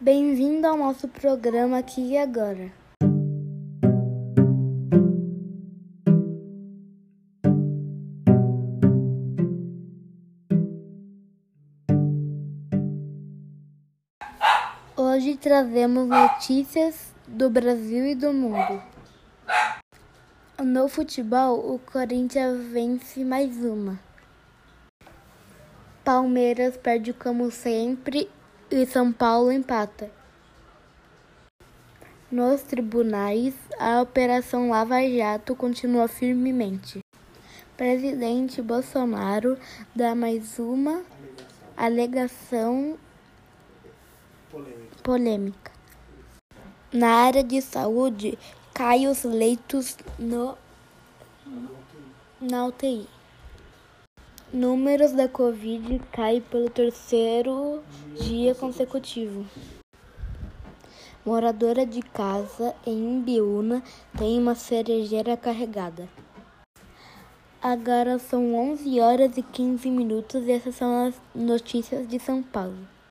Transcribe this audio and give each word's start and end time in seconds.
Bem-vindo 0.00 0.64
ao 0.64 0.76
nosso 0.76 1.08
programa 1.08 1.78
aqui 1.78 2.12
e 2.12 2.16
agora. 2.16 2.70
Hoje 14.96 15.36
trazemos 15.36 16.06
notícias 16.06 17.12
do 17.26 17.50
Brasil 17.50 18.06
e 18.06 18.14
do 18.14 18.32
mundo. 18.32 18.80
No 20.62 20.88
futebol, 20.88 21.74
o 21.74 21.80
Corinthians 21.80 22.64
vence 22.70 23.24
mais 23.24 23.56
uma. 23.64 23.98
Palmeiras 26.04 26.76
perde 26.76 27.12
como 27.12 27.50
sempre 27.50 28.30
e 28.70 28.84
São 28.86 29.12
Paulo 29.12 29.50
empata. 29.50 30.10
Nos 32.30 32.62
tribunais, 32.62 33.54
a 33.78 34.02
Operação 34.02 34.68
Lava 34.68 35.00
Jato 35.00 35.56
continua 35.56 36.06
firmemente. 36.08 37.00
Presidente 37.76 38.60
Bolsonaro 38.60 39.56
dá 39.94 40.14
mais 40.14 40.58
uma 40.58 41.02
alegação 41.76 42.98
polêmica. 45.02 45.72
Na 46.92 47.08
área 47.08 47.42
de 47.42 47.62
saúde, 47.62 48.38
cai 48.74 49.06
os 49.06 49.24
leitos 49.24 49.96
no, 50.18 50.58
na 52.40 52.66
UTI. 52.66 53.08
Números 54.52 55.12
da 55.12 55.28
Covid 55.28 56.00
caem 56.10 56.40
pelo 56.40 56.70
terceiro 56.70 57.82
dia 58.18 58.54
consecutivo. 58.54 59.44
Moradora 61.22 61.84
de 61.84 62.00
casa 62.00 62.74
em 62.86 63.18
Imbiúna 63.18 63.82
tem 64.16 64.38
uma 64.38 64.54
cerejeira 64.54 65.36
carregada. 65.36 66.08
Agora 67.60 68.18
são 68.18 68.54
11 68.54 68.98
horas 69.00 69.36
e 69.36 69.42
15 69.42 69.90
minutos 69.90 70.46
e 70.46 70.52
essas 70.52 70.76
são 70.76 71.06
as 71.06 71.20
notícias 71.34 72.08
de 72.08 72.18
São 72.18 72.42
Paulo. 72.42 72.97